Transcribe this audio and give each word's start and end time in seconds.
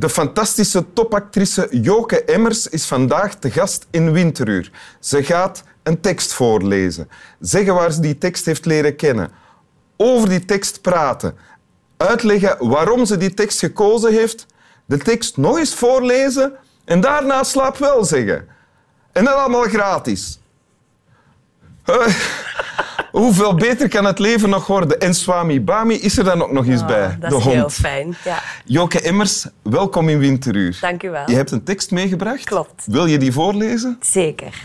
De 0.00 0.08
fantastische 0.08 0.92
topactrice 0.92 1.68
Joke 1.70 2.24
Emmers 2.24 2.68
is 2.68 2.86
vandaag 2.86 3.34
te 3.34 3.50
gast 3.50 3.86
in 3.90 4.12
Winteruur. 4.12 4.70
Ze 5.00 5.24
gaat 5.24 5.64
een 5.82 6.00
tekst 6.00 6.32
voorlezen, 6.32 7.08
zeggen 7.40 7.74
waar 7.74 7.92
ze 7.92 8.00
die 8.00 8.18
tekst 8.18 8.44
heeft 8.44 8.64
leren 8.64 8.96
kennen, 8.96 9.30
over 9.96 10.28
die 10.28 10.44
tekst 10.44 10.80
praten, 10.80 11.36
uitleggen 11.96 12.68
waarom 12.68 13.06
ze 13.06 13.16
die 13.16 13.34
tekst 13.34 13.58
gekozen 13.58 14.12
heeft, 14.12 14.46
de 14.86 14.98
tekst 14.98 15.36
nog 15.36 15.58
eens 15.58 15.74
voorlezen 15.74 16.52
en 16.84 17.00
daarna 17.00 17.42
slaap 17.42 17.76
wel 17.76 18.04
zeggen. 18.04 18.48
En 19.12 19.24
dat 19.24 19.34
allemaal 19.34 19.68
gratis. 19.68 20.40
Eh, 21.84 22.06
hoeveel 23.12 23.54
beter 23.54 23.88
kan 23.88 24.04
het 24.04 24.18
leven 24.18 24.48
nog 24.50 24.66
worden? 24.66 25.00
En 25.00 25.14
Swami 25.14 25.60
Bami 25.60 25.94
is 25.94 26.18
er 26.18 26.24
dan 26.24 26.42
ook 26.42 26.52
nog 26.52 26.66
eens 26.66 26.84
bij, 26.84 27.04
Oh, 27.06 27.12
dat 27.20 27.30
de 27.30 27.36
is 27.36 27.42
hond. 27.42 27.54
heel 27.54 27.68
fijn. 27.68 28.16
Ja, 28.24 28.38
Joke 28.64 29.00
Emmers, 29.00 29.46
welkom 29.62 30.08
in 30.08 30.18
Winteruur. 30.18 30.78
dank 30.80 31.02
u 31.02 31.10
wel. 31.10 31.30
Je 31.30 31.34
hebt 31.36 31.50
een 31.50 31.64
tekst 31.64 31.90
meegebracht. 31.90 32.44
Klopt. 32.44 32.84
Wil 32.86 33.06
je 33.06 33.18
die 33.18 33.32
voorlezen? 33.32 33.96
Zeker. 34.00 34.62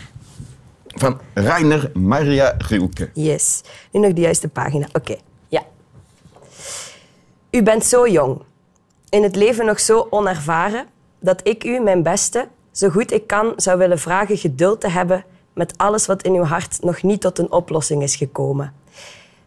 Van 0.86 1.20
Rainer 1.34 1.90
Maria 1.94 2.54
Rilke. 2.58 3.10
Yes. 3.14 3.60
Nu 3.92 4.00
nog 4.00 4.12
de 4.12 4.20
juiste 4.20 4.48
pagina. 4.48 4.86
Oké. 4.92 5.16
Ja. 5.48 5.62
U 7.50 7.62
bent 7.62 7.84
zo 7.84 8.08
jong. 8.08 8.42
In 9.08 9.22
het 9.22 9.36
leven 9.36 9.66
nog 9.66 9.80
zo 9.80 10.06
onervaren 10.10 10.86
dat 11.20 11.40
ik 11.42 11.64
u 11.64 11.80
mijn 11.80 12.02
beste, 12.02 12.48
zo 12.72 12.88
goed 12.88 13.12
ik 13.12 13.26
kan, 13.26 13.52
zou 13.56 13.78
willen 13.78 13.98
vragen 13.98 14.36
geduld 14.36 14.80
te 14.80 14.88
hebben 14.90 15.24
met 15.56 15.74
alles 15.76 16.06
wat 16.06 16.22
in 16.22 16.34
uw 16.34 16.42
hart 16.42 16.82
nog 16.82 17.02
niet 17.02 17.20
tot 17.20 17.38
een 17.38 17.52
oplossing 17.52 18.02
is 18.02 18.16
gekomen. 18.16 18.72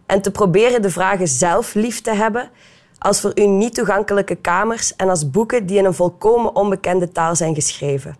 En 0.05 0.21
te 0.21 0.31
proberen 0.31 0.81
de 0.81 0.89
vragen 0.89 1.27
zelf 1.27 1.73
lief 1.73 2.01
te 2.01 2.13
hebben 2.13 2.49
als 2.97 3.21
voor 3.21 3.31
u 3.35 3.47
niet 3.47 3.73
toegankelijke 3.73 4.35
kamers 4.35 4.95
en 4.95 5.09
als 5.09 5.29
boeken 5.29 5.65
die 5.65 5.77
in 5.77 5.85
een 5.85 5.93
volkomen 5.93 6.55
onbekende 6.55 7.11
taal 7.11 7.35
zijn 7.35 7.55
geschreven. 7.55 8.17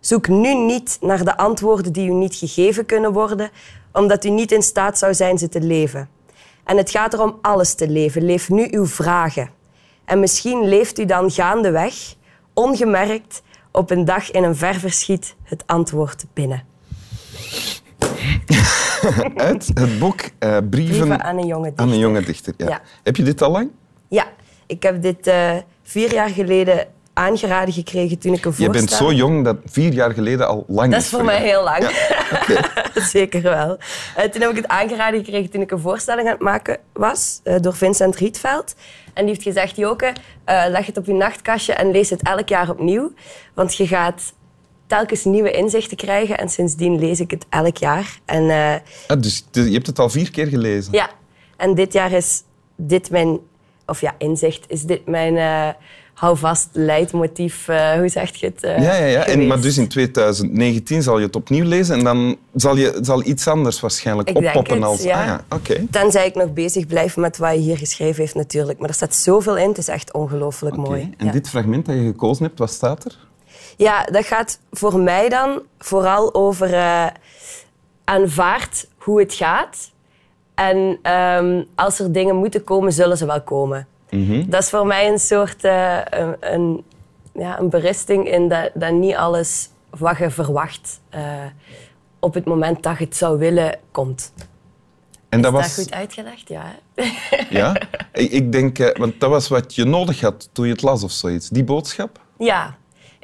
Zoek 0.00 0.28
nu 0.28 0.54
niet 0.54 0.98
naar 1.00 1.24
de 1.24 1.36
antwoorden 1.36 1.92
die 1.92 2.08
u 2.08 2.12
niet 2.12 2.34
gegeven 2.34 2.86
kunnen 2.86 3.12
worden, 3.12 3.50
omdat 3.92 4.24
u 4.24 4.30
niet 4.30 4.52
in 4.52 4.62
staat 4.62 4.98
zou 4.98 5.14
zijn 5.14 5.38
ze 5.38 5.48
te 5.48 5.60
leven. 5.60 6.08
En 6.64 6.76
het 6.76 6.90
gaat 6.90 7.14
erom 7.14 7.38
alles 7.40 7.74
te 7.74 7.88
leven. 7.88 8.24
Leef 8.24 8.48
nu 8.48 8.68
uw 8.70 8.86
vragen. 8.86 9.50
En 10.04 10.20
misschien 10.20 10.68
leeft 10.68 10.98
u 10.98 11.04
dan 11.04 11.30
gaandeweg, 11.30 11.94
ongemerkt, 12.54 13.42
op 13.72 13.90
een 13.90 14.04
dag 14.04 14.30
in 14.30 14.42
een 14.42 14.56
ver 14.56 14.74
verschiet 14.74 15.34
het 15.42 15.62
antwoord 15.66 16.24
binnen. 16.32 16.74
Uit 19.36 19.70
het 19.74 19.98
boek 19.98 20.20
eh, 20.20 20.48
Brieven, 20.48 20.68
Brieven 20.70 21.22
aan 21.22 21.38
een 21.38 21.46
jonge 21.46 21.72
aan 21.76 21.84
een 21.84 21.86
dichter. 21.86 21.98
jonge 21.98 22.22
dichter. 22.22 22.54
Ja. 22.56 22.66
Ja. 22.68 22.80
Heb 23.02 23.16
je 23.16 23.22
dit 23.22 23.42
al 23.42 23.50
lang? 23.50 23.70
Ja, 24.08 24.26
ik 24.66 24.82
heb 24.82 25.02
dit 25.02 25.26
eh, 25.26 25.50
vier 25.82 26.12
jaar 26.12 26.28
geleden 26.28 26.86
aangeraden 27.12 27.74
gekregen 27.74 28.18
toen 28.18 28.32
ik 28.32 28.44
een 28.44 28.50
Je 28.50 28.56
voorstelling... 28.56 28.88
bent 28.88 28.90
zo 28.90 29.12
jong 29.12 29.44
dat 29.44 29.56
vier 29.66 29.92
jaar 29.92 30.10
geleden 30.12 30.46
al 30.48 30.64
lang 30.68 30.92
Dat 30.92 31.00
is 31.00 31.08
voor 31.08 31.24
mij 31.24 31.34
jou. 31.34 31.46
heel 31.48 31.62
lang. 31.64 31.84
Zeker 33.12 33.42
wel. 33.42 33.78
Eh, 34.16 34.24
toen 34.24 34.40
heb 34.40 34.50
ik 34.50 34.56
het 34.56 34.68
aangeraden 34.68 35.24
gekregen 35.24 35.50
toen 35.50 35.60
ik 35.60 35.70
een 35.70 35.78
voorstelling 35.80 36.26
aan 36.26 36.32
het 36.32 36.42
maken 36.42 36.78
was 36.92 37.40
door 37.60 37.74
Vincent 37.74 38.16
Rietveld. 38.16 38.74
En 39.14 39.24
die 39.24 39.34
heeft 39.34 39.42
gezegd, 39.46 39.76
Joke, 39.76 40.12
eh, 40.44 40.64
leg 40.68 40.86
het 40.86 40.96
op 40.96 41.06
je 41.06 41.12
nachtkastje 41.12 41.72
en 41.72 41.90
lees 41.90 42.10
het 42.10 42.22
elk 42.22 42.48
jaar 42.48 42.70
opnieuw. 42.70 43.12
Want 43.54 43.76
je 43.76 43.86
gaat 43.86 44.32
telkens 44.86 45.24
nieuwe 45.24 45.50
inzichten 45.50 45.96
krijgen. 45.96 46.38
En 46.38 46.48
sindsdien 46.48 46.98
lees 46.98 47.20
ik 47.20 47.30
het 47.30 47.46
elk 47.48 47.76
jaar. 47.76 48.18
En 48.24 48.50
Ah, 49.08 49.20
dus 49.20 49.44
je 49.52 49.60
hebt 49.72 49.86
het 49.86 49.98
al 49.98 50.08
vier 50.10 50.30
keer 50.30 50.46
gelezen? 50.46 50.92
ja, 50.92 51.10
en 51.56 51.74
dit 51.74 51.92
jaar 51.92 52.12
is 52.12 52.42
dit 52.76 53.10
mijn... 53.10 53.38
Of 53.86 54.00
ja, 54.00 54.14
inzicht 54.18 54.64
is 54.68 54.82
dit 54.82 55.06
mijn... 55.06 55.36
eh 55.36 55.68
houvast, 56.16 56.68
leidmotief, 56.72 57.68
eh, 57.68 57.92
hoe 57.92 58.08
zeg 58.08 58.34
je 58.34 58.46
het? 58.46 58.60
Ja, 58.60 58.94
ja, 58.96 59.04
ja. 59.04 59.26
En, 59.26 59.46
maar 59.46 59.60
dus 59.60 59.78
in 59.78 59.88
2019 59.88 61.02
zal 61.02 61.18
je 61.18 61.26
het 61.26 61.36
opnieuw 61.36 61.64
lezen 61.64 61.98
en 61.98 62.04
dan 62.04 62.36
zal, 62.54 62.76
je, 62.76 62.98
zal 63.02 63.24
iets 63.26 63.48
anders 63.48 63.80
waarschijnlijk 63.80 64.28
Ik 64.30 64.36
oppoppen 64.36 64.74
het, 64.74 64.84
als... 64.84 65.02
ja. 65.02 65.44
Ah 65.48 65.58
ja. 65.64 65.74
Tenzij 65.90 66.26
ik 66.26 66.34
nog 66.34 66.52
bezig 66.52 66.86
blijf 66.86 67.16
met 67.16 67.36
wat 67.36 67.52
je 67.52 67.58
hier 67.58 67.78
geschreven 67.78 68.20
heeft 68.22 68.34
natuurlijk. 68.34 68.78
Maar 68.78 68.88
er 68.88 68.94
staat 68.94 69.14
zoveel 69.14 69.56
in, 69.56 69.68
het 69.68 69.78
is 69.78 69.88
echt 69.88 70.12
ongelooflijk 70.12 70.76
Oké. 70.76 70.88
mooi. 70.88 71.14
En 71.16 71.26
ja. 71.26 71.32
dit 71.32 71.48
fragment 71.48 71.86
dat 71.86 71.94
je 71.94 72.02
gekozen 72.02 72.44
hebt, 72.44 72.58
wat 72.58 72.70
staat 72.72 73.04
er? 73.04 73.25
Ja, 73.76 74.04
dat 74.04 74.24
gaat 74.24 74.60
voor 74.70 74.98
mij 74.98 75.28
dan 75.28 75.62
vooral 75.78 76.34
over 76.34 76.74
eh 76.74 77.06
aanvaard 78.06 78.88
hoe 78.96 79.20
het 79.20 79.34
gaat. 79.34 79.90
En 80.54 80.98
ehm, 81.02 81.62
als 81.74 81.98
er 81.98 82.12
dingen 82.12 82.36
moeten 82.36 82.64
komen, 82.64 82.92
zullen 82.92 83.16
ze 83.16 83.26
wel 83.26 83.42
komen. 83.42 83.86
Dat 84.46 84.62
is 84.62 84.68
voor 84.68 84.86
mij 84.86 85.08
een 85.08 85.18
soort 85.18 85.64
eh, 85.64 85.98
een, 86.10 86.36
een, 86.40 86.84
ja, 87.34 87.58
een 87.58 87.70
beristing 87.70 88.30
in 88.30 88.48
dat, 88.48 88.70
dat 88.74 88.92
niet 88.92 89.14
alles 89.14 89.68
wat 89.90 90.18
je 90.18 90.30
verwacht 90.30 91.00
eh, 91.08 91.22
op 92.18 92.34
het 92.34 92.44
moment 92.44 92.82
dat 92.82 92.98
je 92.98 93.04
het 93.04 93.16
zou 93.16 93.38
willen, 93.38 93.78
komt. 93.90 94.32
En 95.28 95.40
dat 95.40 95.52
Is 95.52 95.58
was... 95.58 95.76
dat 95.76 95.84
goed 95.84 95.94
uitgelegd? 95.94 96.48
Ja. 96.48 96.74
Ja? 97.50 97.76
Ik, 98.12 98.52
denk... 98.52 98.96
Want 98.96 99.20
dat 99.20 99.30
was 99.30 99.48
wat 99.48 99.74
je 99.74 99.84
nodig 99.84 100.20
had 100.20 100.48
toen 100.52 100.66
je 100.66 100.72
het 100.72 100.82
las 100.82 101.02
of 101.02 101.10
zoiets. 101.10 101.48
Die 101.48 101.64
boodschap? 101.64 102.20
Ja, 102.38 102.76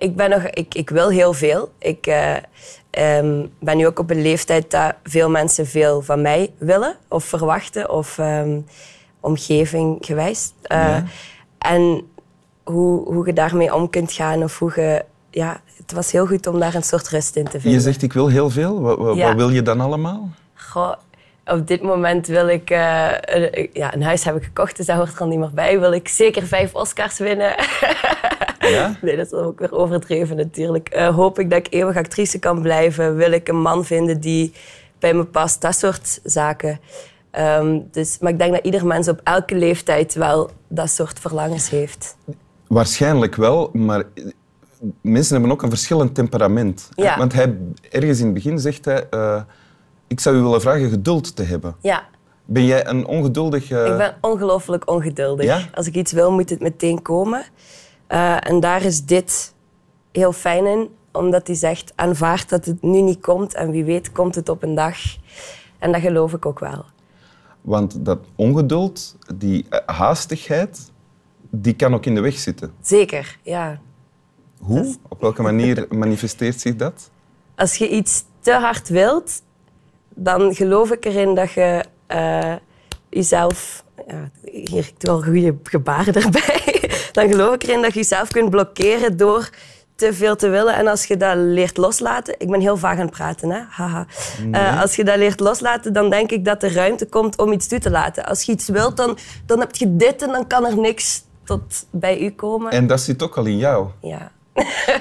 ik, 0.02 0.16
ben 0.16 0.30
nog, 0.30 0.42
ik, 0.42 0.74
ik 0.74 0.90
wil 0.90 1.08
heel 1.08 1.32
veel. 1.32 1.72
Ik 1.78 2.06
eh, 2.06 2.36
ehm, 2.90 3.46
ben 3.60 3.76
nu 3.76 3.86
ook 3.86 3.98
op 3.98 4.10
een 4.10 4.22
leeftijd 4.22 4.70
dat 4.70 4.94
veel 5.04 5.30
mensen 5.30 5.66
veel 5.66 6.02
van 6.02 6.22
mij 6.22 6.50
willen 6.58 6.96
of 7.08 7.24
verwachten 7.24 7.90
of 7.90 8.18
ehm, 8.18 8.60
omgeving 9.20 9.96
gewijs. 10.00 10.52
Eh, 10.62 10.78
Ja. 10.78 11.04
En 11.58 12.02
hoe, 12.64 13.04
hoe 13.12 13.26
je 13.26 13.32
daarmee 13.32 13.74
om 13.74 13.90
kunt 13.90 14.12
gaan 14.12 14.42
of 14.42 14.58
hoe 14.58 14.72
je... 14.76 15.04
Ja, 15.30 15.60
het 15.76 15.92
was 15.92 16.12
heel 16.12 16.26
goed 16.26 16.46
om 16.46 16.58
daar 16.60 16.74
een 16.74 16.82
soort 16.82 17.08
rust 17.08 17.36
in 17.36 17.44
te 17.44 17.50
vinden. 17.50 17.70
Je 17.72 17.80
zegt, 17.80 18.02
ik 18.02 18.12
wil 18.12 18.28
heel 18.28 18.50
veel. 18.50 18.80
Wat, 18.80 18.98
wat, 18.98 19.16
Ja. 19.16 19.26
wat 19.26 19.36
wil 19.36 19.50
je 19.50 19.62
dan 19.62 19.80
allemaal? 19.80 20.28
Goh, 20.54 20.92
op 21.46 21.66
dit 21.66 21.82
moment 21.82 22.26
wil 22.26 22.48
ik... 22.48 22.70
eh, 22.70 23.08
een, 23.20 23.68
ja, 23.72 23.94
een 23.94 24.02
huis 24.02 24.24
heb 24.24 24.36
ik 24.36 24.42
gekocht, 24.44 24.76
dus 24.76 24.86
daar 24.86 24.96
hoort 24.96 25.14
er 25.14 25.20
al 25.20 25.26
niet 25.26 25.38
meer 25.38 25.50
bij. 25.54 25.80
Wil 25.80 25.92
ik 25.92 26.08
zeker 26.08 26.46
vijf 26.46 26.74
Oscars 26.74 27.18
winnen. 27.18 27.54
Ja? 28.70 28.96
Nee, 29.02 29.16
dat 29.16 29.26
is 29.26 29.32
ook 29.32 29.58
weer 29.58 29.72
overdreven 29.72 30.36
natuurlijk. 30.36 30.88
Eh, 30.88 31.14
hoop 31.14 31.38
ik 31.38 31.50
dat 31.50 31.58
ik 31.58 31.66
eeuwig 31.70 31.96
actrice 31.96 32.38
kan 32.38 32.62
blijven? 32.62 33.16
Wil 33.16 33.32
ik 33.32 33.48
een 33.48 33.60
man 33.60 33.84
vinden 33.84 34.20
die 34.20 34.52
bij 34.98 35.14
me 35.14 35.24
past? 35.24 35.60
Dat 35.60 35.74
soort 35.76 36.20
zaken. 36.24 36.80
Ehm, 37.30 37.78
dus, 37.90 38.18
maar 38.20 38.32
ik 38.32 38.38
denk 38.38 38.52
dat 38.52 38.64
ieder 38.64 38.86
mens 38.86 39.08
op 39.08 39.20
elke 39.24 39.54
leeftijd 39.54 40.14
wel 40.14 40.50
dat 40.68 40.90
soort 40.90 41.18
verlangens 41.18 41.70
heeft. 41.70 42.16
Waarschijnlijk 42.66 43.34
wel, 43.34 43.70
maar 43.72 44.04
mensen 45.00 45.32
hebben 45.34 45.52
ook 45.52 45.62
een 45.62 45.68
verschillend 45.68 46.14
temperament. 46.14 46.88
Ja. 46.94 47.18
Want 47.18 47.32
hij, 47.32 47.56
ergens 47.90 48.18
in 48.18 48.24
het 48.24 48.34
begin 48.34 48.58
zegt 48.58 48.84
hij... 48.84 49.06
eh, 49.10 49.42
ik 50.06 50.20
zou 50.20 50.36
u 50.36 50.40
willen 50.40 50.60
vragen 50.60 50.90
geduld 50.90 51.36
te 51.36 51.42
hebben. 51.42 51.76
Ja, 51.80 52.04
Ben 52.44 52.64
jij 52.64 52.86
een 52.86 53.06
ongeduldig... 53.06 53.62
ik 53.70 53.96
ben 53.96 54.14
ongelooflijk 54.20 54.90
ongeduldig. 54.90 55.44
Ja? 55.46 55.60
Als 55.74 55.86
ik 55.86 55.94
iets 55.94 56.12
wil, 56.12 56.30
moet 56.32 56.50
het 56.50 56.60
meteen 56.60 57.02
komen. 57.02 57.44
Eh, 58.12 58.36
en 58.40 58.60
daar 58.60 58.82
is 58.82 59.04
dit 59.04 59.54
heel 60.10 60.32
fijn 60.32 60.66
in, 60.66 60.88
omdat 61.12 61.46
hij 61.46 61.56
zegt: 61.56 61.92
aanvaard 61.94 62.48
dat 62.48 62.64
het 62.64 62.82
nu 62.82 63.00
niet 63.00 63.20
komt 63.20 63.54
en 63.54 63.70
wie 63.70 63.84
weet 63.84 64.12
komt 64.12 64.34
het 64.34 64.48
op 64.48 64.62
een 64.62 64.74
dag. 64.74 64.96
En 65.78 65.92
dat 65.92 66.00
geloof 66.00 66.32
ik 66.32 66.46
ook 66.46 66.58
wel. 66.58 66.84
Want 67.60 68.04
dat 68.04 68.18
ongeduld, 68.34 69.16
die 69.34 69.66
eh, 69.68 69.96
haastigheid, 69.96 70.90
die 71.50 71.74
kan 71.74 71.94
ook 71.94 72.06
in 72.06 72.14
de 72.14 72.20
weg 72.20 72.38
zitten. 72.38 72.72
Zeker, 72.80 73.38
ja. 73.42 73.80
Hoe? 74.58 74.96
Op 75.08 75.20
welke 75.20 75.42
manier 75.42 75.86
manifesteert 76.04 76.60
zich 76.60 76.76
dat? 76.76 77.10
als 77.56 77.76
je 77.76 77.88
iets 77.88 78.24
te 78.40 78.52
hard 78.52 78.88
wilt, 78.88 79.42
dan 80.08 80.54
geloof 80.54 80.90
ik 80.90 81.04
erin 81.04 81.34
dat 81.34 81.52
je 81.52 81.84
eh, 82.06 82.54
jezelf. 83.08 83.84
Ja, 84.08 84.30
hier, 84.44 84.78
ik 84.78 85.00
doe 85.00 85.14
al 85.14 85.22
goede 85.22 85.56
gebaren 85.62 86.14
erbij. 86.14 86.90
Dan 87.12 87.28
geloof 87.28 87.54
ik 87.54 87.62
erin 87.62 87.82
dat 87.82 87.92
je 87.92 87.98
jezelf 87.98 88.28
kunt 88.28 88.50
blokkeren 88.50 89.16
door 89.16 89.50
te 89.94 90.12
veel 90.12 90.36
te 90.36 90.48
willen. 90.48 90.74
En 90.74 90.86
als 90.86 91.04
je 91.04 91.16
dat 91.16 91.36
leert 91.36 91.76
loslaten. 91.76 92.34
Ik 92.38 92.50
ben 92.50 92.60
heel 92.60 92.76
vaag 92.76 92.98
aan 92.98 93.06
het 93.06 93.10
praten, 93.10 93.50
hè? 93.50 93.60
Haha. 93.68 94.06
Eh, 94.52 94.80
als 94.80 94.96
je 94.96 95.04
dat 95.04 95.16
leert 95.16 95.40
loslaten, 95.40 95.92
dan 95.92 96.10
denk 96.10 96.30
ik 96.30 96.44
dat 96.44 96.62
er 96.62 96.72
ruimte 96.72 97.06
komt 97.06 97.38
om 97.38 97.52
iets 97.52 97.68
toe 97.68 97.78
te 97.78 97.90
laten. 97.90 98.24
Als 98.24 98.42
je 98.42 98.52
iets 98.52 98.68
wilt, 98.68 98.96
dan, 98.96 99.18
dan 99.46 99.60
heb 99.60 99.76
je 99.76 99.96
dit 99.96 100.22
en 100.22 100.28
dan 100.28 100.46
kan 100.46 100.66
er 100.66 100.78
niks 100.78 101.22
tot 101.44 101.86
bij 101.90 102.20
u 102.20 102.30
komen. 102.30 102.72
En 102.72 102.86
dat 102.86 103.00
zit 103.00 103.22
ook 103.22 103.36
al 103.36 103.44
in 103.44 103.58
jou. 103.58 103.88
Ja. 104.00 104.30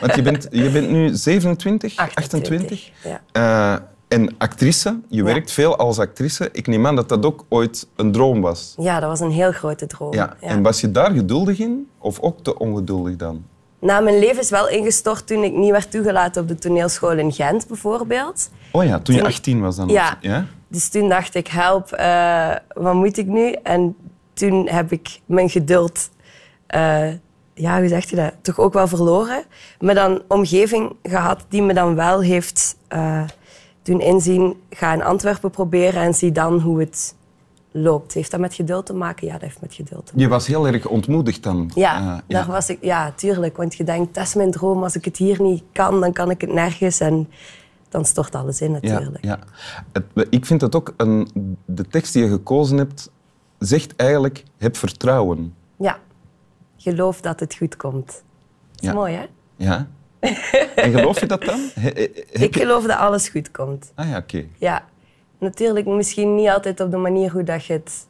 Want 0.02 0.16
je 0.16 0.22
bent, 0.22 0.48
je 0.52 0.70
bent 0.70 0.90
nu 0.90 1.10
27, 1.16 1.96
28, 1.96 2.40
28. 2.40 2.92
ja. 3.04 3.22
Eh, 3.32 3.86
en 4.12 4.36
actrice, 4.38 5.00
je 5.08 5.24
werkt 5.24 5.52
veel 5.52 5.78
als 5.78 6.00
actrice. 6.00 6.50
Ik 6.52 6.68
neem 6.68 6.88
aan 6.88 6.96
dat 6.96 7.10
dat 7.10 7.26
ook 7.26 7.46
ooit 7.50 7.88
een 7.96 8.12
droom 8.12 8.42
was. 8.42 8.74
ja, 8.78 9.00
dat 9.00 9.10
was 9.10 9.20
een 9.20 9.32
heel 9.32 9.52
grote 9.52 9.88
droom. 9.88 10.14
Ja. 10.14 10.36
En 10.40 10.62
was 10.62 10.82
je 10.82 10.92
daar 10.92 11.12
geduldig 11.12 11.60
in? 11.60 11.88
Of 11.98 12.20
ook 12.20 12.44
te 12.44 12.58
ongeduldig 12.58 13.16
dan? 13.16 13.44
Nou, 13.80 14.04
mijn 14.04 14.20
leven 14.20 14.42
is 14.42 14.50
wel 14.50 14.70
ingestort 14.70 15.28
toen 15.28 15.44
ik 15.44 15.54
niet 15.54 15.72
werd 15.72 15.92
toegelaten 15.92 16.42
op 16.42 16.48
de 16.48 16.56
toneelschool 16.56 17.18
in 17.18 17.32
Gent, 17.32 17.68
bijvoorbeeld. 17.68 18.50
Oh 18.72 18.84
ja, 18.84 19.00
toen 19.00 19.16
je 19.16 19.22
Toen- 19.22 19.30
18 19.30 19.62
was 19.62 19.76
dan? 19.76 19.88
Ja. 19.88 20.18
ja? 20.22 20.46
Dus 20.68 20.90
toen 20.90 21.10
dacht 21.10 21.36
ik, 21.36 21.48
help, 21.48 21.92
eh, 21.92 22.56
wat 22.74 22.94
moet 22.94 23.18
ik 23.18 23.28
nu? 23.28 23.52
En 23.64 23.96
toen 24.34 24.68
heb 24.68 24.92
ik 24.92 25.20
mijn 25.26 25.50
geduld 25.50 26.10
eh, 26.68 27.08
ja, 27.54 27.80
hoe 27.80 27.88
zeg 27.88 28.10
je 28.10 28.16
dat, 28.16 28.34
toch 28.42 28.60
ook 28.60 28.74
wel 28.74 28.88
verloren. 28.88 29.44
Maar 29.80 29.96
dan 29.96 30.22
omgeving 30.28 30.96
gehad 31.04 31.46
die 31.50 31.62
me 31.62 31.74
dan 31.74 31.96
wel 31.96 32.22
heeft 32.22 32.76
uh, 32.94 33.24
doen 33.82 34.00
inzien, 34.00 34.56
ga 34.70 34.94
in 34.94 35.04
Antwerpen 35.04 35.50
proberen 35.50 36.02
en 36.02 36.14
zie 36.14 36.32
dan 36.32 36.60
hoe 36.60 36.80
het 36.80 37.16
loopt. 37.72 38.14
Heeft 38.14 38.32
dat 38.32 38.40
met 38.40 38.54
geduld 38.54 38.86
te 38.86 38.94
maken? 38.94 39.28
Ja, 39.28 39.34
dat 39.34 39.42
heeft 39.42 39.62
met 39.62 39.74
geduld 39.74 40.06
te 40.06 40.12
maken. 40.12 40.22
Je 40.22 40.28
was 40.28 40.48
heel 40.48 40.68
erg 40.68 40.88
ontmoedigd 40.88 41.44
dan? 41.44 41.72
Ja, 41.76 42.02
uh, 42.02 42.18
daar 42.28 42.48
was 42.48 42.70
ik, 42.70 42.78
ja, 42.82 43.12
tuurlijk. 43.12 43.58
Want 43.58 43.76
je 43.76 43.84
denkt, 43.84 44.14
dat 44.14 44.24
is 44.24 44.36
mijn 44.36 44.52
droom. 44.52 44.84
Als 44.84 44.96
ik 44.96 45.06
het 45.06 45.18
hier 45.18 45.42
niet 45.42 45.64
kan, 45.72 46.00
dan 46.00 46.14
kan 46.14 46.30
ik 46.30 46.42
het 46.42 46.54
nergens. 46.54 47.00
En 47.00 47.30
dan 47.90 48.06
stort 48.06 48.36
alles 48.36 48.62
in 48.62 48.72
natuurlijk. 48.72 49.26
Ja, 49.26 49.40
ja. 49.40 49.40
Het, 49.92 50.28
ik 50.30 50.46
vind 50.46 50.60
dat 50.60 50.76
ook 50.76 50.94
een, 50.98 51.30
de 51.66 51.88
tekst 51.88 52.14
die 52.14 52.24
je 52.24 52.30
gekozen 52.30 52.78
hebt, 52.78 53.12
zegt 53.60 53.96
eigenlijk: 53.96 54.44
heb 54.58 54.78
vertrouwen. 54.78 55.56
Ja, 55.78 56.00
geloof 56.78 57.22
dat 57.22 57.40
het 57.40 57.56
goed 57.56 57.76
komt. 57.76 58.08
Dat 58.08 58.82
is 58.82 58.88
ja. 58.88 58.94
mooi, 58.94 59.14
hè? 59.14 59.26
Ja. 59.56 59.88
En 60.76 60.92
geloof 60.92 61.20
je 61.20 61.26
dat 61.26 61.44
dan? 61.44 61.60
ik 62.32 62.56
geloof 62.56 62.86
dat 62.86 62.98
alles 62.98 63.30
goed 63.30 63.52
komt. 63.52 63.92
Ah 63.96 64.10
ja, 64.10 64.18
oké. 64.18 64.46
Ja, 64.58 64.86
natuurlijk 65.38 65.86
misschien 65.86 66.36
niet 66.36 66.50
altijd 66.50 66.80
op 66.80 66.92
de 66.92 66.98
manier 66.98 67.32
hoe 67.32 67.44
dat 67.44 67.66
je 67.66 67.74
het 67.74 68.06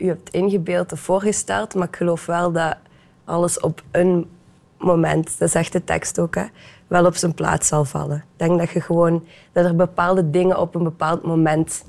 je 0.00 0.06
hebt 0.06 0.30
ingebeeld 0.30 0.92
of 0.92 1.00
voorgesteld, 1.00 1.74
maar 1.74 1.88
ik 1.88 1.96
geloof 1.96 2.26
wel 2.26 2.52
dat 2.52 2.76
alles 3.24 3.60
op 3.60 3.82
een 3.90 4.30
moment, 4.78 5.38
dat 5.38 5.50
zegt 5.50 5.72
de 5.72 5.84
tekst 5.84 6.18
ook, 6.18 6.34
hè, 6.34 6.44
wel 6.86 7.06
op 7.06 7.16
zijn 7.16 7.34
plaats 7.34 7.68
zal 7.68 7.84
vallen. 7.84 8.16
Ik 8.16 8.22
denk 8.36 8.58
dat, 8.58 8.70
je 8.70 8.80
gewoon, 8.80 9.24
dat 9.52 9.64
er 9.64 9.76
bepaalde 9.76 10.30
dingen 10.30 10.58
op 10.58 10.74
een 10.74 10.82
bepaald 10.82 11.22
moment 11.22 11.84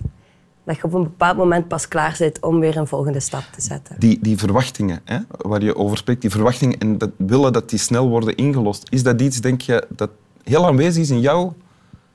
dat 0.63 0.75
je 0.75 0.83
op 0.83 0.93
een 0.93 1.03
bepaald 1.03 1.37
moment 1.37 1.67
pas 1.67 1.87
klaar 1.87 2.15
zit 2.15 2.41
om 2.41 2.59
weer 2.59 2.77
een 2.77 2.87
volgende 2.87 3.19
stap 3.19 3.43
te 3.55 3.61
zetten. 3.61 3.95
Die, 3.99 4.19
die 4.21 4.37
verwachtingen 4.37 5.01
hè, 5.03 5.17
waar 5.37 5.63
je 5.63 5.75
over 5.75 5.97
spreekt, 5.97 6.21
die 6.21 6.29
verwachtingen 6.29 6.77
en 6.77 6.97
dat 6.97 7.09
willen 7.17 7.53
dat 7.53 7.69
die 7.69 7.79
snel 7.79 8.09
worden 8.09 8.35
ingelost, 8.35 8.87
is 8.89 9.03
dat 9.03 9.21
iets, 9.21 9.41
denk 9.41 9.61
je, 9.61 9.87
dat 9.89 10.09
heel 10.43 10.65
aanwezig 10.65 11.01
is 11.03 11.09
in 11.09 11.19
jouw 11.19 11.53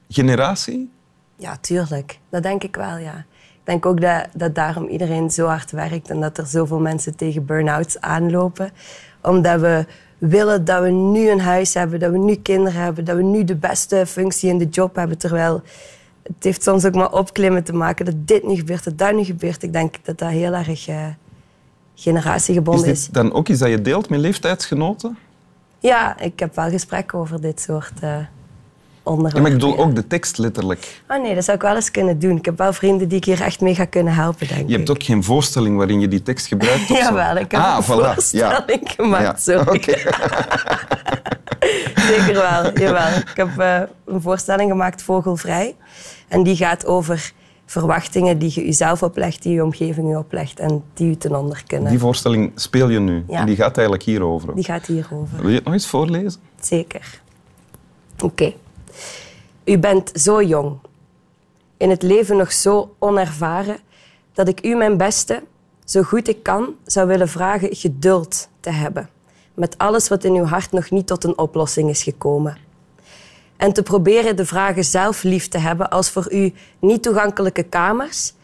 generatie? 0.09 0.91
Ja, 1.37 1.57
tuurlijk. 1.61 2.19
Dat 2.29 2.43
denk 2.43 2.63
ik 2.63 2.77
wel, 2.77 2.97
ja. 2.97 3.25
Ik 3.39 3.73
denk 3.73 3.87
ook 3.87 4.01
dat, 4.01 4.27
dat 4.35 4.55
daarom 4.55 4.87
iedereen 4.87 5.31
zo 5.31 5.47
hard 5.47 5.71
werkt 5.71 6.11
en 6.11 6.21
dat 6.21 6.39
er 6.39 6.47
zoveel 6.47 6.81
mensen 6.81 7.17
tegen 7.17 7.45
burn-outs 7.45 8.01
aanlopen. 8.01 8.71
Omdat 9.23 9.61
we 9.61 9.87
willen 10.19 10.65
dat 10.65 10.83
we 10.83 10.91
nu 10.91 11.31
een 11.31 11.41
huis 11.41 11.75
hebben, 11.75 12.01
dat 12.01 12.11
we 12.11 12.19
nu 12.19 12.35
kinderen 12.35 12.81
hebben, 12.81 13.05
dat 13.05 13.17
we 13.17 13.23
nu 13.23 13.45
de 13.45 13.57
beste 13.57 14.07
functie 14.07 14.51
in 14.51 14.59
de 14.59 14.69
job 14.69 14.97
hebben, 14.97 15.19
terwijl 15.19 15.63
het 16.35 16.45
heeft 16.45 16.63
soms 16.63 16.85
ook 16.85 16.95
maar 16.95 17.13
opklimmen 17.13 17.65
te 17.65 17.73
maken 17.73 18.05
dat 18.05 18.15
dit 18.19 18.47
niet 18.47 18.59
gebeurt, 18.59 18.85
dat 18.85 18.99
dat 18.99 19.15
niet 19.15 19.27
gebeurt. 19.27 19.63
Ik 19.63 19.73
denk 19.73 19.95
dat 20.03 20.19
dat 20.19 20.31
heel 20.31 20.53
erg 20.53 20.89
uh, 20.89 21.07
generatiegebonden 21.95 22.91
is. 22.91 23.01
Is 23.01 23.09
dan 23.09 23.33
ook 23.33 23.49
iets 23.49 23.61
dat 23.61 23.69
je 23.69 23.83
deelt 23.83 24.09
met 24.09 24.21
leeftijdsgenoten? 24.21 25.19
Ja, 25.79 26.21
ik 26.21 26.39
heb 26.39 26.55
wel 26.55 26.71
gesprekken 26.71 27.19
over 27.19 27.41
dit 27.41 27.61
soort 27.61 27.93
uh, 28.05 28.17
onderwerpen. 29.03 29.35
Ja, 29.35 29.41
maar 29.41 29.51
ik 29.51 29.59
bedoel 29.59 29.79
ook 29.79 29.95
de 29.95 30.07
tekst 30.07 30.39
letterlijk. 30.39 31.03
Oh 31.09 31.23
nee, 31.23 31.35
dat 31.35 31.45
zou 31.45 31.57
ik 31.57 31.63
wel 31.63 31.75
eens 31.75 31.91
kunnen 31.91 32.19
doen. 32.19 32.37
Ik 32.37 32.45
heb 32.45 32.59
wel 32.59 32.73
vrienden 32.73 33.09
die 33.09 33.19
ik 33.19 33.25
hier 33.25 33.43
echt 33.43 33.61
mee 33.61 33.75
ga 33.75 33.85
kunnen 33.85 34.15
helpen, 34.15 34.49
denk 34.49 34.61
ik. 34.61 34.69
Je 34.69 34.77
hebt 34.77 34.91
ook 34.91 35.03
geen 35.03 35.25
voorstelling 35.25 35.77
waarin 35.77 36.01
je 36.01 36.09
die 36.09 36.23
tekst 36.23 36.47
gebruikt? 36.47 36.91
Of 36.91 36.99
Jawel, 37.03 37.37
ik 37.37 37.51
heb 37.51 37.61
ah, 37.61 37.77
een 37.77 37.85
voilà. 37.85 38.15
voorstelling 38.15 38.81
ja. 38.83 38.95
gemaakt, 38.97 39.45
ja. 39.45 39.63
sorry. 39.63 39.77
Okay. 39.77 40.05
Zeker 42.07 42.35
wel, 42.35 42.79
jawel. 42.79 43.19
Ik 43.19 43.33
heb 43.35 43.49
uh, 43.59 43.81
een 44.05 44.21
voorstelling 44.21 44.71
gemaakt, 44.71 45.03
Vogelvrij. 45.03 45.77
En 46.29 46.43
die 46.43 46.57
gaat 46.57 46.87
over 46.87 47.33
verwachtingen 47.67 48.39
die 48.39 48.51
je 48.55 48.65
jezelf 48.65 49.03
oplegt, 49.03 49.43
die 49.43 49.53
je 49.53 49.65
omgeving 49.65 50.09
je 50.11 50.19
oplegt 50.19 50.61
en 50.61 50.85
die 50.95 51.09
je 51.09 51.19
ten 51.19 51.35
onder 51.35 51.63
kunnen. 51.67 51.91
Die 51.91 51.99
voorstelling 51.99 52.53
speel 52.55 52.89
je 52.89 53.01
nu 53.01 53.25
ja. 53.29 53.41
en 53.41 53.47
die 53.47 53.57
gaat 53.57 53.75
eigenlijk 53.75 54.03
hierover. 54.03 54.55
Die 54.55 54.65
gaat 54.65 54.87
hierover. 54.87 55.41
Wil 55.41 55.49
je 55.49 55.55
het 55.55 55.65
nog 55.65 55.75
eens 55.75 55.87
voorlezen? 55.87 56.41
Zeker. 56.61 57.21
Oké. 58.23 58.53
U 59.65 59.79
bent 59.79 60.11
zo 60.15 60.43
jong, 60.43 60.79
in 61.77 61.91
het 61.91 62.03
leven 62.03 62.37
nog 62.37 62.53
zo 62.53 62.95
onervaren, 62.99 63.77
dat 64.33 64.49
ik 64.49 64.65
u 64.65 64.75
mijn 64.75 64.97
beste, 64.97 65.43
zo 65.85 66.03
goed 66.03 66.29
ik 66.29 66.43
kan, 66.43 66.75
zou 66.85 67.07
willen 67.07 67.29
vragen 67.29 67.77
geduld 67.77 68.49
te 68.61 68.71
hebben 68.71 69.09
met 69.57 69.79
alles 69.79 70.09
wat 70.09 70.25
in 70.25 70.35
uw 70.35 70.45
hart 70.45 70.73
nog 70.73 70.91
niet 70.91 71.07
tot 71.07 71.25
een 71.25 71.39
oplossing 71.39 71.91
is 71.91 72.03
gekomen 72.03 72.65
en 73.57 73.73
te 73.73 73.83
proberen 73.83 74.37
de 74.37 74.47
vragen 74.47 74.85
zelf 74.85 75.23
lief 75.23 75.49
te 75.49 75.59
hebben 75.59 75.91
als 75.91 76.11
voor 76.11 76.33
u 76.33 76.53
niet 76.79 77.03
toegankelijke 77.03 77.63
kamers 77.63 78.35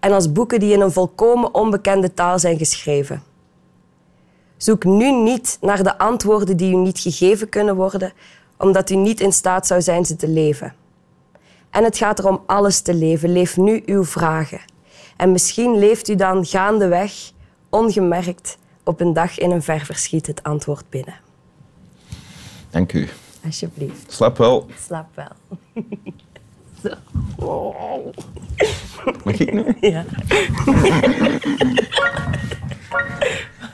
en 0.00 0.12
als 0.12 0.32
boeken 0.32 0.60
die 0.60 0.72
in 0.72 0.80
een 0.80 0.92
volkomen 0.92 1.54
onbekende 1.54 2.14
taal 2.14 2.38
zijn 2.38 2.58
geschreven. 2.58 3.22
Zoek 4.56 4.84
nu 4.84 5.12
niet 5.12 5.58
naar 5.60 5.82
de 5.82 5.98
antwoorden 5.98 6.56
die 6.56 6.72
u 6.72 6.76
niet 6.76 6.98
gegeven 6.98 7.48
kunnen 7.48 7.76
worden, 7.76 8.12
omdat 8.58 8.90
u 8.90 8.96
niet 8.96 9.20
in 9.20 9.32
staat 9.32 9.66
zou 9.66 9.82
zijn 9.82 10.04
ze 10.04 10.16
te 10.16 10.28
leven. 10.28 10.74
En 11.70 11.84
het 11.84 11.96
gaat 11.96 12.18
erom 12.18 12.42
alles 12.46 12.80
te 12.80 12.94
leven. 12.94 13.32
Leef 13.32 13.56
nu 13.56 13.82
uw 13.86 14.04
vragen. 14.04 14.60
En 15.16 15.32
misschien 15.32 15.78
leeft 15.78 16.08
u 16.08 16.14
dan 16.14 16.46
gaandeweg, 16.46 17.12
ongemerkt, 17.68 18.58
op 18.84 19.00
een 19.00 19.12
dag 19.12 19.38
in 19.38 19.50
een 19.50 19.62
ver 19.62 19.84
verschiet 19.84 20.26
het 20.26 20.42
antwoord 20.42 20.84
binnen. 20.88 21.14
Dank 22.70 22.92
u. 22.92 23.08
Alsjeblieft. 23.44 24.12
Slaap 24.12 24.36
wel. 24.36 24.66
Slaap 24.86 25.08
wel. 25.14 25.32
Zo. 26.82 26.94
Mag 29.24 29.38
ik 29.38 29.52
nu? 29.52 29.76
Ja. 29.80 30.04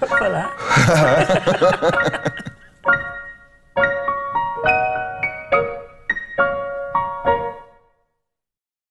voilà. 0.00 0.44